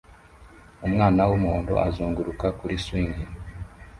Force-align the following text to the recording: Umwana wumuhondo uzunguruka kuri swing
Umwana 0.87 1.21
wumuhondo 1.29 1.73
uzunguruka 1.87 2.47
kuri 2.59 2.75
swing 2.85 3.15